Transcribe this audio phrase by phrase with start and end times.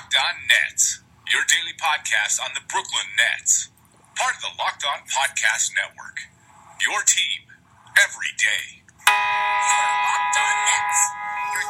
[0.00, 3.68] Locked On Nets, your daily podcast on the Brooklyn Nets.
[4.16, 6.20] Part of the Locked On Podcast Network.
[6.88, 7.44] Your team
[8.02, 8.80] every day.
[8.96, 9.12] You
[9.76, 11.00] are Locked On Nets,
[11.52, 11.64] your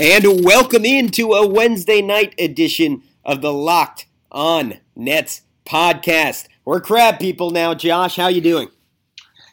[0.00, 0.34] daily.
[0.38, 6.48] And welcome into a Wednesday night edition of the Locked On Nets podcast.
[6.64, 7.74] We're crab people now.
[7.74, 8.68] Josh, how you doing?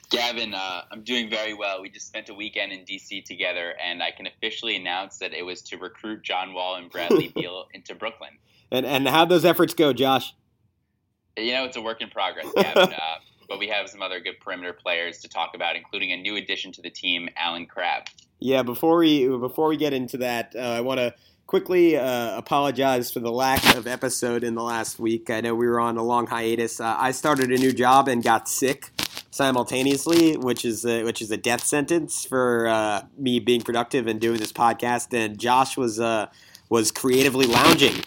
[0.09, 1.81] Gavin, uh, I'm doing very well.
[1.81, 5.45] We just spent a weekend in DC together, and I can officially announce that it
[5.45, 8.31] was to recruit John Wall and Bradley Beal into Brooklyn.
[8.71, 10.33] And and how'd those efforts go, Josh?
[11.37, 12.93] You know, it's a work in progress, Gavin.
[12.93, 13.15] uh,
[13.49, 16.71] but we have some other good perimeter players to talk about, including a new addition
[16.71, 18.05] to the team, Allen Crabbe.
[18.39, 21.13] Yeah, before we before we get into that, uh, I want to
[21.49, 25.31] quickly uh, apologize for the lack of episode in the last week.
[25.31, 26.79] I know we were on a long hiatus.
[26.79, 28.91] Uh, I started a new job and got sick
[29.31, 34.21] simultaneously, which is a, which is a death sentence for uh, me being productive and
[34.21, 35.11] doing this podcast.
[35.11, 36.27] And Josh was uh,
[36.69, 38.03] was creatively lounging.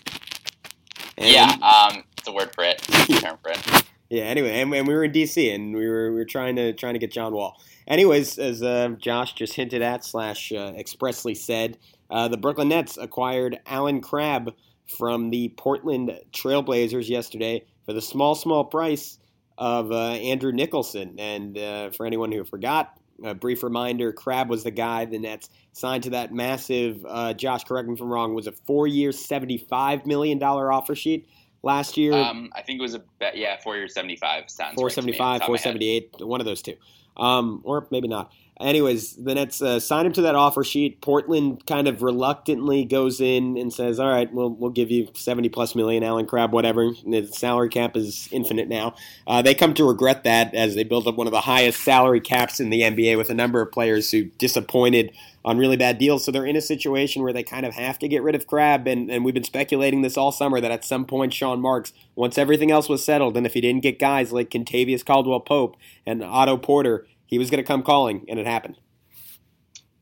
[1.18, 2.78] And- yeah, um, it's a word for it,
[3.20, 3.82] term for it.
[4.08, 4.22] Yeah.
[4.22, 6.92] Anyway, and, and we were in DC, and we were we were trying to trying
[6.92, 7.60] to get John Wall.
[7.88, 11.76] Anyways, as uh, Josh just hinted at slash uh, expressly said,
[12.12, 14.50] uh, the Brooklyn Nets acquired Allen Crabbe
[14.86, 19.18] from the Portland Trailblazers yesterday for the small small price
[19.56, 21.16] of uh, Andrew Nicholson.
[21.18, 25.48] And uh, for anyone who forgot, a brief reminder: Crabbe was the guy the Nets
[25.72, 27.04] signed to that massive.
[27.08, 28.34] Uh, Josh, correct me if I'm wrong.
[28.34, 31.28] Was a four-year, seventy-five million dollar offer sheet
[31.62, 32.12] last year?
[32.12, 33.02] Um, I think it was a.
[33.34, 34.10] Yeah, four years, sounds.
[34.20, 36.02] right to me 475, off the top of my head.
[36.12, 36.74] 478, one of those two.
[37.16, 38.32] Um, or maybe not.
[38.60, 41.00] Anyways, the Nets uh, sign him to that offer sheet.
[41.00, 45.48] Portland kind of reluctantly goes in and says, "All right, we'll we'll give you seventy
[45.48, 48.94] plus million, Allen Crabbe, whatever." The salary cap is infinite now.
[49.26, 52.20] Uh, they come to regret that as they build up one of the highest salary
[52.20, 55.12] caps in the NBA with a number of players who disappointed
[55.44, 56.24] on really bad deals.
[56.24, 58.86] So they're in a situation where they kind of have to get rid of Crabbe.
[58.86, 62.38] And, and we've been speculating this all summer that at some point Sean Marks, once
[62.38, 65.76] everything else was settled, and if he didn't get guys like Kentavious Caldwell Pope
[66.06, 68.76] and Otto Porter, he was going to come calling, and it happened.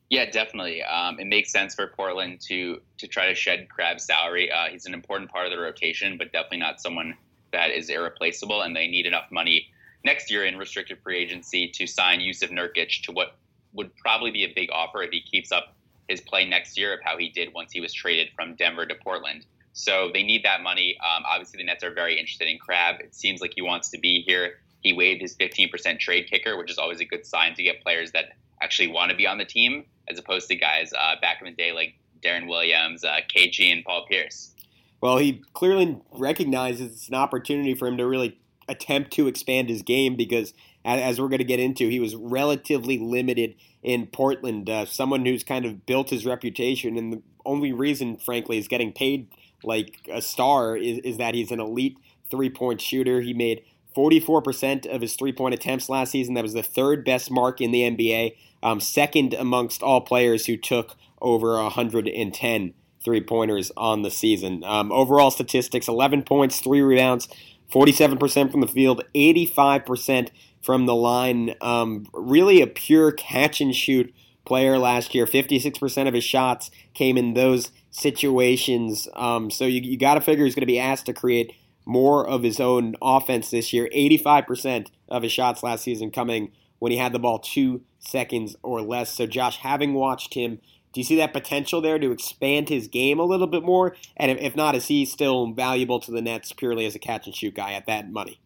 [0.09, 0.83] Yeah, definitely.
[0.83, 4.51] Um, it makes sense for Portland to to try to shed Crabbe's salary.
[4.51, 7.15] Uh, he's an important part of the rotation, but definitely not someone
[7.53, 8.63] that is irreplaceable.
[8.63, 9.69] And they need enough money
[10.05, 13.37] next year in restricted free agency to sign Yusuf Nurkic to what
[13.75, 15.77] would probably be a big offer if he keeps up
[16.09, 18.97] his play next year of how he did once he was traded from Denver to
[18.97, 19.47] Portland.
[19.73, 20.99] So they need that money.
[20.99, 22.97] Um, obviously, the Nets are very interested in Crabbe.
[22.99, 24.55] It seems like he wants to be here.
[24.81, 28.13] He waived his 15% trade kicker, which is always a good sign to get players
[28.13, 28.33] that
[28.63, 31.53] actually want to be on the team, as opposed to guys uh, back in the
[31.53, 34.55] day like Deron Williams, uh, KG, and Paul Pierce.
[35.01, 39.83] Well, he clearly recognizes it's an opportunity for him to really attempt to expand his
[39.83, 40.53] game because,
[40.85, 44.69] as we're going to get into, he was relatively limited in Portland.
[44.69, 48.93] Uh, someone who's kind of built his reputation, and the only reason, frankly, is getting
[48.93, 49.29] paid
[49.65, 51.97] like a star is, is that he's an elite
[52.31, 53.21] three point shooter.
[53.21, 53.63] He made
[53.97, 56.35] 44% of his three point attempts last season.
[56.35, 60.57] That was the third best mark in the NBA, um, second amongst all players who
[60.57, 64.63] took over 110 three pointers on the season.
[64.65, 67.29] Um, overall statistics 11 points, three rebounds,
[67.73, 70.29] 47% from the field, 85%
[70.63, 71.55] from the line.
[71.61, 74.13] Um, really a pure catch and shoot
[74.45, 75.27] player last year.
[75.27, 79.09] 56% of his shots came in those situations.
[79.15, 81.55] Um, so you, you got to figure he's going to be asked to create
[81.85, 83.89] more of his own offense this year.
[83.95, 88.81] 85% of his shots last season coming when he had the ball two seconds or
[88.81, 89.13] less.
[89.13, 90.61] So, Josh, having watched him,
[90.93, 93.95] do you see that potential there to expand his game a little bit more?
[94.17, 97.35] And if, not, is he still valuable to the Nets purely as a catch and
[97.35, 98.41] shoot guy at that money?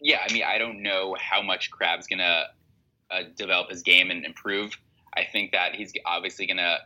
[0.00, 2.44] Yeah, I mean, I don't know how much Crabbe's going to
[3.10, 4.76] uh, develop his game and improve.
[5.16, 6.78] I think that he's obviously going to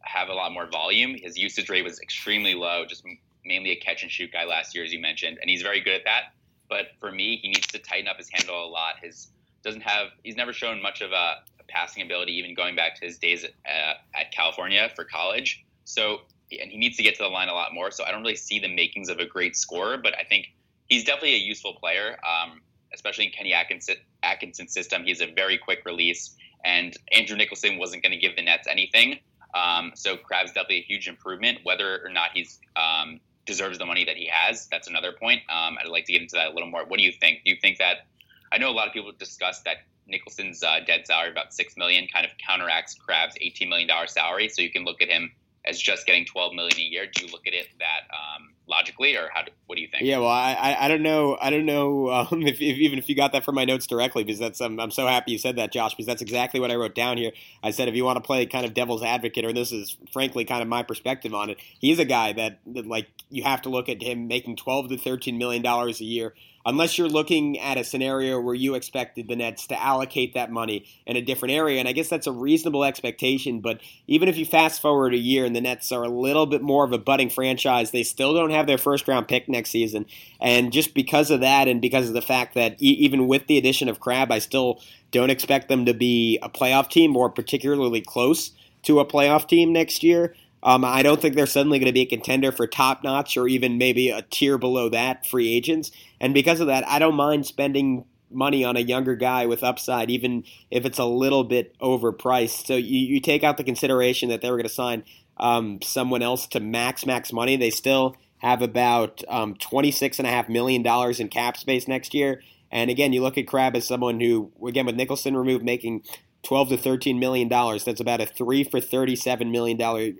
[0.00, 1.16] have a lot more volume.
[1.16, 3.04] His usage rate was extremely low, just
[3.44, 5.94] mainly a catch and shoot guy last year, as you mentioned, and he's very good
[5.94, 6.34] at that.
[6.68, 8.94] But for me, he needs to tighten up his handle a lot.
[9.02, 9.28] His
[9.62, 13.06] doesn't have he's never shown much of a, a passing ability, even going back to
[13.06, 15.64] his days at, uh, at California for college.
[15.84, 16.22] So
[16.60, 17.90] and he needs to get to the line a lot more.
[17.90, 20.52] So I don't really see the makings of a great scorer, but I think
[20.88, 22.60] he's definitely a useful player, um,
[22.92, 25.04] especially in Kenny Atkinson, Atkinson's system.
[25.04, 29.18] He's a very quick release, and Andrew Nicholson wasn't going to give the Nets anything.
[29.54, 31.58] Um, so Crabbe's definitely a huge improvement.
[31.62, 35.42] Whether or not he's um, deserves the money that he has, that's another point.
[35.48, 36.84] Um, I'd like to get into that a little more.
[36.84, 37.40] What do you think?
[37.44, 38.06] Do you think that?
[38.52, 42.06] I know a lot of people discuss that Nicholson's uh, dead salary, about six million,
[42.12, 44.48] kind of counteracts Crabbe's eighteen million dollar salary.
[44.48, 45.32] So you can look at him
[45.64, 47.06] as just getting 12 million a year.
[47.06, 49.42] Do you look at it that um, logically, or how?
[49.42, 50.02] Do, what do you think?
[50.02, 53.14] Yeah, well, I, I, don't know, I don't know um, if, if, even if you
[53.14, 55.72] got that from my notes directly, because that's um, I'm so happy you said that,
[55.72, 57.32] Josh, because that's exactly what I wrote down here.
[57.62, 60.44] I said if you want to play kind of devil's advocate, or this is frankly
[60.44, 63.68] kind of my perspective on it, he's a guy that, that like you have to
[63.68, 66.34] look at him making 12 to 13 million dollars a year
[66.64, 70.84] unless you're looking at a scenario where you expected the Nets to allocate that money
[71.06, 71.78] in a different area.
[71.78, 73.60] And I guess that's a reasonable expectation.
[73.60, 76.62] But even if you fast forward a year and the Nets are a little bit
[76.62, 80.06] more of a budding franchise, they still don't have their first round pick next season.
[80.40, 83.58] And just because of that, and because of the fact that e- even with the
[83.58, 84.80] addition of Crabbe, I still
[85.10, 89.72] don't expect them to be a playoff team or particularly close to a playoff team
[89.72, 90.34] next year.
[90.64, 93.48] Um, I don't think they're suddenly going to be a contender for top notch or
[93.48, 95.90] even maybe a tier below that free agents.
[96.20, 100.10] And because of that, I don't mind spending money on a younger guy with upside,
[100.10, 102.66] even if it's a little bit overpriced.
[102.66, 105.04] So you, you take out the consideration that they were going to sign
[105.36, 107.56] um, someone else to max max money.
[107.56, 110.84] They still have about um, $26.5 million
[111.18, 112.42] in cap space next year.
[112.70, 116.02] And again, you look at Crabbe as someone who, again, with Nicholson removed, making
[116.42, 117.84] 12 to 13 million dollars.
[117.84, 120.10] That's about a three for 37 million dollar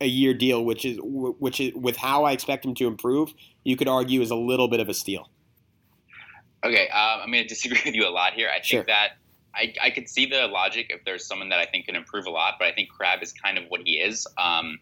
[0.00, 3.32] a year deal, which is which is with how I expect him to improve,
[3.64, 5.30] you could argue is a little bit of a steal.
[6.64, 8.48] Okay, um, I'm going to disagree with you a lot here.
[8.48, 8.84] I think Sure.
[8.84, 9.10] that
[9.54, 12.30] I, I could see the logic if there's someone that I think can improve a
[12.30, 14.26] lot, but I think Crabbe is kind of what he is.
[14.38, 14.78] Um,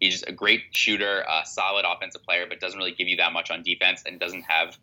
[0.00, 3.50] he's a great shooter, a solid offensive player, but doesn't really give you that much
[3.50, 4.76] on defense, and doesn't have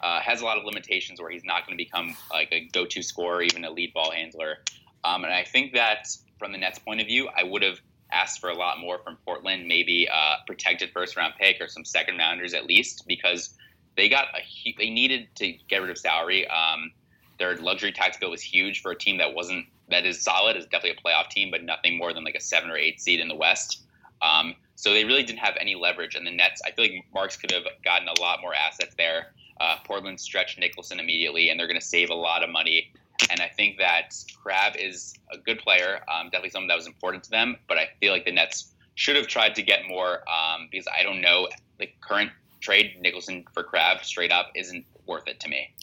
[0.00, 3.02] uh, has a lot of limitations where he's not going to become like a go-to
[3.02, 4.58] scorer, even a lead ball handler.
[5.04, 6.08] Um, and I think that
[6.38, 7.80] from the Nets' point of view, I would have
[8.10, 12.18] asked for a lot more from Portland, maybe a protected first-round pick or some second
[12.18, 13.54] rounders at least, because
[13.96, 16.46] they got a they needed to get rid of salary.
[16.48, 16.92] Um,
[17.38, 20.64] their luxury tax bill was huge for a team that wasn't that is solid, is
[20.66, 23.28] definitely a playoff team, but nothing more than like a seven or eight seed in
[23.28, 23.82] the West.
[24.22, 26.14] Um, so they really didn't have any leverage.
[26.14, 29.34] And the Nets, I feel like Marks could have gotten a lot more assets there.
[29.60, 32.92] Uh, Portland stretched Nicholson immediately, and they're going to save a lot of money.
[33.30, 37.22] And I think that Crabbe is a good player, um, definitely something that was important
[37.24, 37.56] to them.
[37.68, 41.02] But I feel like the Nets should have tried to get more um, because I
[41.02, 41.48] don't know
[41.78, 42.30] the current
[42.60, 45.74] trade Nicholson for Crabbe straight up isn't worth it to me.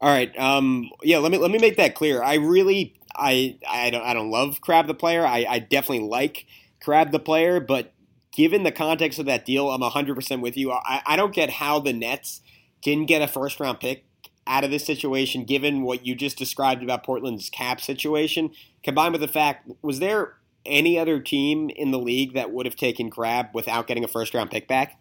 [0.00, 0.36] All right.
[0.38, 1.18] Um, yeah.
[1.18, 2.22] Let me let me make that clear.
[2.22, 5.26] I really I I don't I don't love Crabbe the player.
[5.26, 6.46] I, I definitely like
[6.84, 7.92] Crabbe the player, but
[8.30, 10.70] given the context of that deal, I'm 100 percent with you.
[10.70, 12.42] I, I don't get how the Nets
[12.82, 14.04] didn't get a first round pick
[14.46, 18.50] out of this situation, given what you just described about Portland's cap situation,
[18.82, 20.34] combined with the fact was there
[20.66, 24.34] any other team in the league that would have taken Crabbe without getting a first
[24.34, 25.00] round pick back?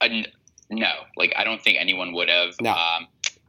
[0.00, 0.08] Uh,
[0.70, 2.54] no, like I don't think anyone would have.
[2.60, 2.72] No.
[2.72, 3.08] Um,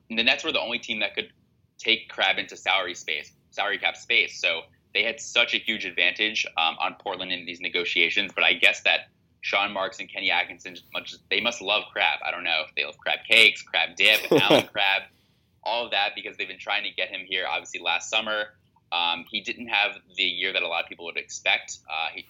[0.09, 1.31] the Nets were the only team that could
[1.77, 4.39] take Crabbe into salary space, salary cap space.
[4.41, 4.61] So
[4.93, 8.31] they had such a huge advantage um, on Portland in these negotiations.
[8.33, 9.09] But I guess that
[9.41, 12.19] Sean Marks and Kenny Atkinson, much they must love Crabbe.
[12.25, 15.03] I don't know if they love crab cakes, crab dip, Allen Crabbe,
[15.63, 17.45] all of that because they've been trying to get him here.
[17.49, 18.47] Obviously, last summer
[18.91, 21.79] um, he didn't have the year that a lot of people would expect.
[21.89, 22.25] Uh, he,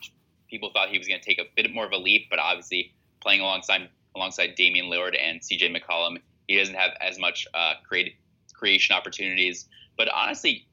[0.50, 2.94] people thought he was going to take a bit more of a leap, but obviously
[3.21, 6.18] playing alongside alongside Damian Lillard and CJ McCollum,
[6.48, 8.15] he doesn't have as much uh, create,
[8.54, 9.68] creation opportunities.
[9.95, 10.65] But honestly,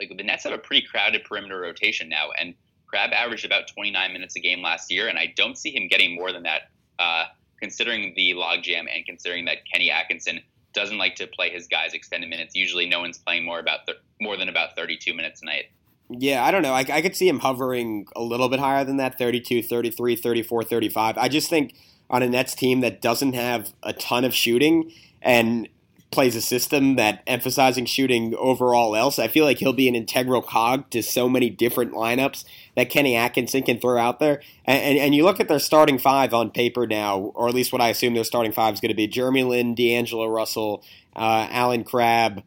[0.00, 2.54] like the Nets have a pretty crowded perimeter rotation now, and
[2.86, 6.16] Crabbe averaged about 29 minutes a game last year, and I don't see him getting
[6.16, 6.62] more than that,
[6.98, 7.24] uh,
[7.60, 10.40] considering the logjam and considering that Kenny Atkinson
[10.72, 12.54] doesn't like to play his guys extended minutes.
[12.54, 15.64] Usually, no one's playing more about th- more than about 32 minutes a night.
[16.08, 16.72] Yeah, I don't know.
[16.72, 20.64] I, I could see him hovering a little bit higher than that 32, 33, 34,
[20.64, 21.18] 35.
[21.18, 21.74] I just think
[22.08, 25.68] on a Nets team that doesn't have a ton of shooting and
[26.10, 29.94] plays a system that emphasizing shooting over all else, I feel like he'll be an
[29.94, 34.40] integral cog to so many different lineups that Kenny Atkinson can throw out there.
[34.64, 37.72] And, and, and you look at their starting five on paper now, or at least
[37.72, 40.82] what I assume their starting five is going to be Jeremy Lin, D'Angelo Russell,
[41.14, 42.42] uh, Allen Crabbe,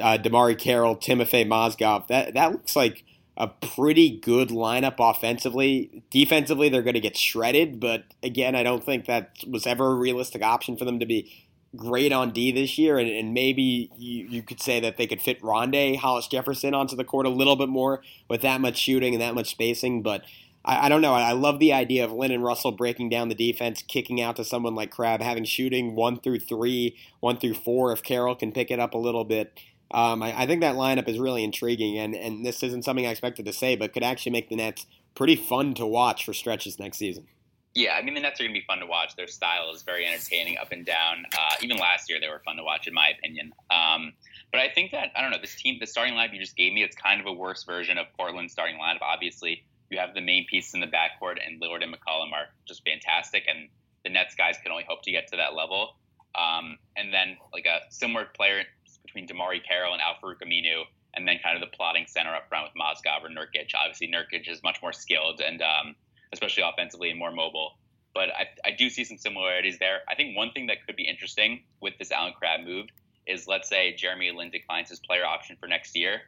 [0.00, 2.06] uh, DeMarre Carroll, Timofey Mozgov.
[2.06, 3.04] That that looks like
[3.36, 6.04] a pretty good lineup offensively.
[6.10, 9.94] Defensively, they're going to get shredded, but again, I don't think that was ever a
[9.94, 12.98] realistic option for them to be great on D this year.
[12.98, 16.96] And, and maybe you, you could say that they could fit Rondae Hollis Jefferson onto
[16.96, 20.22] the court a little bit more with that much shooting and that much spacing, but.
[20.64, 21.12] I, I don't know.
[21.12, 24.36] I, I love the idea of Lin and Russell breaking down the defense, kicking out
[24.36, 27.92] to someone like Crabbe, having shooting one through three, one through four.
[27.92, 29.58] If Carroll can pick it up a little bit,
[29.92, 33.10] um, I, I think that lineup is really intriguing, and, and this isn't something I
[33.10, 36.78] expected to say, but could actually make the Nets pretty fun to watch for stretches
[36.78, 37.26] next season.
[37.74, 39.16] Yeah, I mean the Nets are going to be fun to watch.
[39.16, 41.24] Their style is very entertaining, up and down.
[41.32, 43.52] Uh, even last year, they were fun to watch, in my opinion.
[43.70, 44.12] Um,
[44.50, 46.74] but I think that I don't know this team, the starting lineup you just gave
[46.74, 49.00] me, it's kind of a worse version of Portland's starting lineup.
[49.00, 52.82] Obviously, you have the main pieces in the backcourt, and Lillard and McCollum are just
[52.84, 53.68] fantastic, and
[54.04, 55.96] the Nets guys can only hope to get to that level.
[56.34, 58.64] Um, and then like a similar player
[59.04, 62.68] between DeMarre Carroll and Al-Farouq Aminu, and then kind of the plotting center up front
[62.68, 63.70] with Mozgov or Nurkic.
[63.74, 65.94] Obviously, Nurkic is much more skilled and um,
[66.32, 67.78] especially offensively and more mobile.
[68.14, 70.00] But I, I do see some similarities there.
[70.08, 72.86] I think one thing that could be interesting with this Allen Crabbe move
[73.26, 76.20] is let's say Jeremy Lin declines his player option for next year,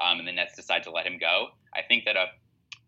[0.00, 1.48] um, and the Nets decide to let him go.
[1.74, 2.26] I think that a,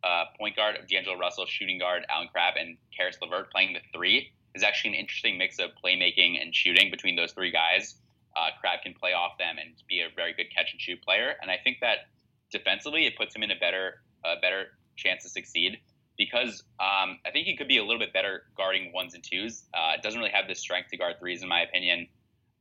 [0.07, 3.81] a point guard of D'Angelo Russell, shooting guard Allen Crabbe, and Caris LeVert playing the
[3.93, 7.97] three is actually an interesting mix of playmaking and shooting between those three guys.
[8.37, 11.35] Uh, Crabbe can play off them and be a very good catch and shoot player,
[11.40, 12.07] and I think that
[12.50, 15.78] defensively it puts him in a better a better chance to succeed
[16.16, 19.64] because um, I think he could be a little bit better guarding ones and twos.
[19.75, 22.09] Uh, doesn't really have the strength to guard threes, in my opinion.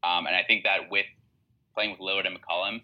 [0.03, 1.05] Um, and I think that with
[1.73, 2.81] playing with Lillard and McCollum,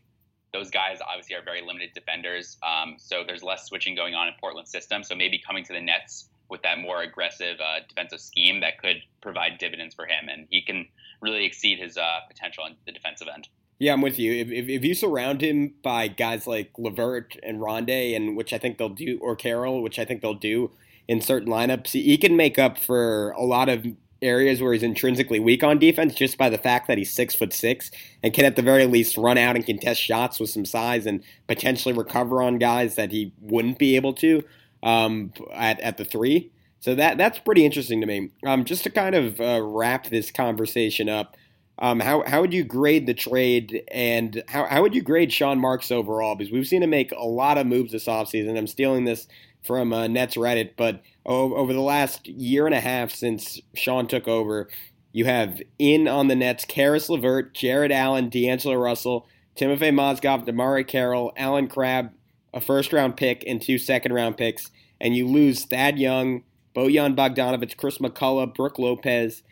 [0.54, 2.58] those guys obviously are very limited defenders.
[2.64, 5.04] Um, so there's less switching going on in Portland's system.
[5.04, 8.98] So maybe coming to the Nets with that more aggressive uh, defensive scheme that could
[9.22, 10.88] provide dividends for him, and he can
[11.22, 13.48] really exceed his uh, potential on the defensive end.
[13.80, 14.34] Yeah, I'm with you.
[14.34, 18.58] If, if, if, you surround him by guys like LeVert and Rondae, and which I
[18.58, 20.72] think they'll do, or Carroll, which I think they'll do
[21.08, 23.86] in certain lineups, he can make up for a lot of
[24.22, 27.54] areas where he's intrinsically weak on defense just by the fact that he's six foot
[27.54, 27.90] six
[28.22, 31.24] and can at the very least run out and contest shots with some size and
[31.48, 34.44] potentially recover on guys that he wouldn't be able to
[34.84, 36.52] um, at at the three.
[36.82, 38.32] So that that's pretty interesting to me.
[38.46, 41.36] Um, just to kind of uh, wrap this conversation up,
[41.80, 45.60] um, how how would you grade the trade and how how would you grade Sean
[45.60, 46.36] Marks overall?
[46.36, 48.58] Because we've seen him make a lot of moves this offseason.
[48.58, 49.28] I'm stealing this
[49.64, 54.28] from uh, Nets Reddit, but over the last year and a half since Sean took
[54.28, 54.68] over,
[55.12, 60.86] you have in on the Nets Caris LeVert, Jarrett Allen, D'Angelo Russell, Timofey Mozgov, DeMarre
[60.86, 62.12] Carroll, Allen Crabbe,
[62.54, 64.70] a first round pick, and two second round picks.
[65.00, 66.44] And you lose Thad Young,
[66.76, 69.44] Bojan Bogdanovic, Chris McCullough, Brook Lopez,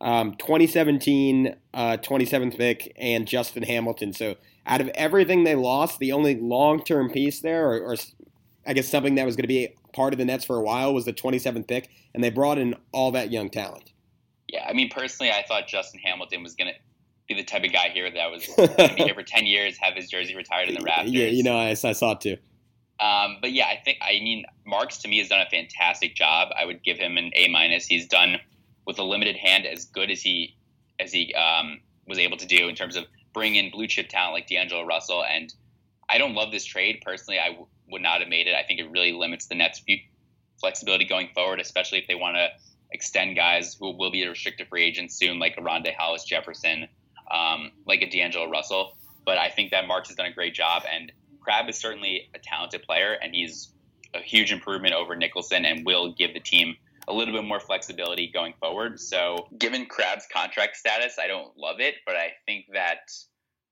[0.00, 4.12] um, 2017 uh, 27th pick, and Justin Hamilton.
[4.12, 7.96] So out of everything they lost, the only long term piece there, or, or
[8.66, 10.94] I guess something that was going to be part of the Nets for a while
[10.94, 13.92] was the 27th pick, and they brought in all that young talent.
[14.48, 16.78] Yeah, I mean, personally, I thought Justin Hamilton was going to
[17.28, 19.78] be the type of guy here that was going to be here for 10 years,
[19.78, 21.12] have his jersey retired in the Raptors.
[21.12, 22.36] Yeah, you know, I, I saw it too.
[23.00, 26.50] Um, but yeah, I think I mean Marks to me has done a fantastic job.
[26.56, 27.86] I would give him an A minus.
[27.86, 28.36] He's done
[28.90, 30.56] with a limited hand as good as he
[30.98, 31.78] as he um,
[32.08, 35.22] was able to do in terms of bringing in blue chip talent like D'Angelo Russell.
[35.24, 35.54] And
[36.08, 37.38] I don't love this trade personally.
[37.38, 38.54] I w- would not have made it.
[38.56, 39.80] I think it really limits the Nets'
[40.58, 42.48] flexibility going forward, especially if they want to
[42.90, 46.88] extend guys who will be a restricted free agents soon, like a Rondae Hollis Jefferson,
[47.30, 48.96] um, like a D'Angelo Russell.
[49.24, 52.40] But I think that Marks has done a great job, and Crabbe is certainly a
[52.40, 53.72] talented player, and he's
[54.14, 56.74] a huge improvement over Nicholson, and will give the team
[57.08, 59.00] a little bit more flexibility going forward.
[59.00, 62.98] So, given Crabbe's contract status, I don't love it, but I think that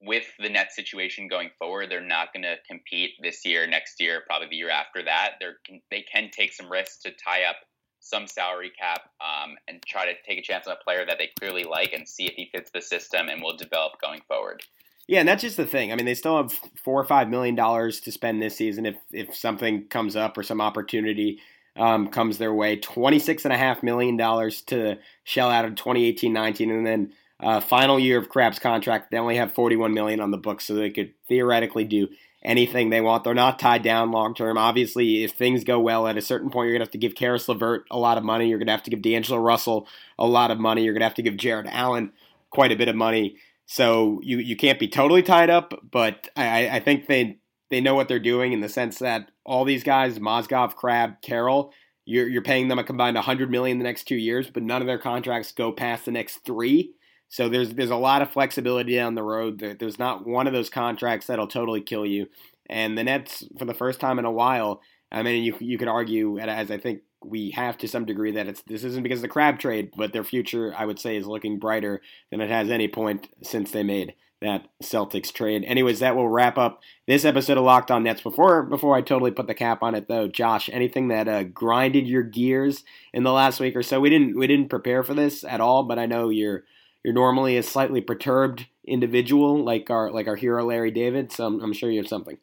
[0.00, 4.22] with the net situation going forward, they're not going to compete this year, next year,
[4.26, 5.32] probably the year after that.
[5.40, 5.56] They're,
[5.90, 7.56] they can take some risks to tie up
[8.00, 11.30] some salary cap um, and try to take a chance on a player that they
[11.38, 14.62] clearly like and see if he fits the system and will develop going forward.
[15.08, 15.90] Yeah, and that's just the thing.
[15.90, 16.52] I mean, they still have
[16.84, 20.42] four or five million dollars to spend this season if if something comes up or
[20.42, 21.40] some opportunity
[21.78, 22.76] um, comes their way.
[22.76, 27.60] Twenty six and a half million dollars to shell out in 2018-19, and then uh,
[27.60, 30.90] final year of Crabbe's contract, they only have 41 million on the books, so they
[30.90, 32.08] could theoretically do
[32.42, 33.24] anything they want.
[33.24, 34.58] They're not tied down long term.
[34.58, 37.48] Obviously, if things go well, at a certain point, you're gonna have to give Caris
[37.48, 38.48] LeVert a lot of money.
[38.48, 39.86] You're gonna have to give D'Angelo Russell
[40.18, 40.84] a lot of money.
[40.84, 42.12] You're gonna have to give Jarrett Allen
[42.50, 43.36] quite a bit of money.
[43.66, 47.38] So you you can't be totally tied up, but I, I think they
[47.70, 51.72] they know what they're doing in the sense that all these guys, Mozgov, Crabbe, Carroll,
[52.04, 54.86] you're you're paying them a combined 100 million the next two years, but none of
[54.86, 56.92] their contracts go past the next three.
[57.28, 59.76] So there's there's a lot of flexibility down the road.
[59.78, 62.26] There's not one of those contracts that'll totally kill you.
[62.70, 65.88] And the Nets, for the first time in a while, I mean, you you could
[65.88, 69.22] argue, as I think we have to some degree, that it's this isn't because of
[69.22, 72.70] the Crabbe trade, but their future, I would say, is looking brighter than it has
[72.70, 75.64] any point since they made that Celtics trade.
[75.64, 78.20] Anyways, that will wrap up this episode of Locked On Nets.
[78.20, 82.06] Before before I totally put the cap on it, though, Josh, anything that uh, grinded
[82.06, 84.00] your gears in the last week or so?
[84.00, 86.64] We didn't we didn't prepare for this at all, but I know you're
[87.04, 91.32] you're normally a slightly perturbed individual like our like our hero Larry David.
[91.32, 92.38] So I'm, I'm sure you have something.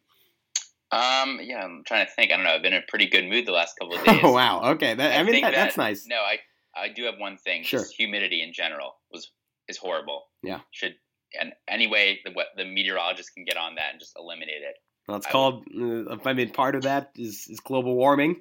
[0.91, 2.31] Um, yeah, I'm trying to think.
[2.31, 2.51] I don't know.
[2.51, 4.19] I've been in a pretty good mood the last couple of days.
[4.23, 4.71] Oh wow.
[4.73, 4.93] Okay.
[4.93, 6.05] That, I, I, mean that, that, that's nice.
[6.07, 6.39] No, I
[6.75, 7.63] I do have one thing.
[7.63, 7.79] Sure.
[7.79, 9.31] Just humidity in general was
[9.67, 10.25] is horrible.
[10.43, 10.59] Yeah.
[10.71, 10.95] Should
[11.39, 14.75] and anyway the the meteorologist can get on that and just eliminate it.
[15.07, 15.65] Well, it's I called.
[15.75, 18.37] Uh, I mean, part of that is is global warming.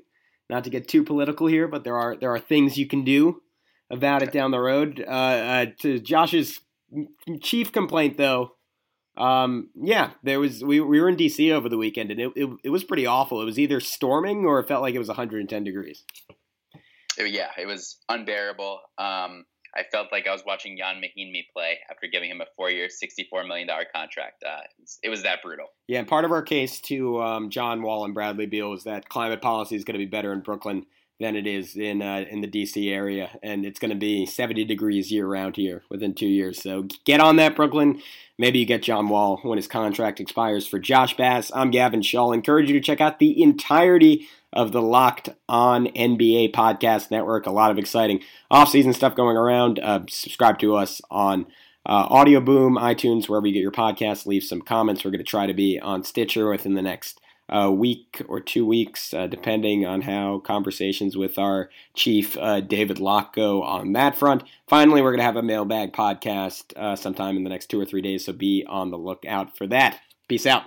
[0.48, 3.40] not to get too political here, but there are there are things you can do
[3.90, 5.04] about it down the road.
[5.06, 6.60] Uh, uh, to Josh's
[7.42, 8.52] chief complaint, though,
[9.16, 12.50] um, yeah, there was we, we were in DC over the weekend, and it, it,
[12.64, 13.40] it was pretty awful.
[13.40, 16.04] It was either storming or it felt like it was 110 degrees.
[17.18, 18.80] yeah, it was unbearable.
[18.98, 19.44] Um,
[19.76, 23.47] I felt like I was watching Ian Mahinmi play after giving him a four-year, $64
[23.47, 24.45] million contract.
[24.47, 24.61] Uh,
[25.02, 25.66] it was that brutal.
[25.88, 29.09] Yeah, and part of our case to um, John Wall and Bradley Beal is that
[29.09, 30.87] climate policy is going to be better in Brooklyn
[31.21, 34.64] than it is in uh, in the DC area, and it's going to be 70
[34.64, 36.61] degrees year round here within two years.
[36.61, 38.00] So get on that, Brooklyn.
[38.37, 40.66] Maybe you get John Wall when his contract expires.
[40.66, 42.33] For Josh Bass, I'm Gavin Shaw.
[42.33, 47.47] encourage you to check out the entirety of the Locked On NBA podcast network.
[47.47, 49.78] A lot of exciting offseason stuff going around.
[49.78, 51.47] Uh, subscribe to us on
[51.87, 54.26] uh, Audioboom, iTunes, wherever you get your podcasts.
[54.26, 55.04] Leave some comments.
[55.04, 58.64] We're going to try to be on Stitcher within the next a week or two
[58.66, 64.16] weeks, uh, depending on how conversations with our chief, uh, David Locke, go on that
[64.16, 64.44] front.
[64.68, 67.84] Finally, we're going to have a mailbag podcast uh, sometime in the next two or
[67.84, 70.00] three days, so be on the lookout for that.
[70.28, 70.64] Peace out.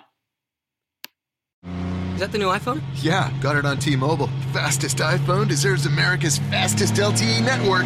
[1.63, 2.81] Is that the new iPhone?
[2.96, 4.29] Yeah, got it on T Mobile.
[4.51, 7.86] Fastest iPhone deserves America's fastest LTE network.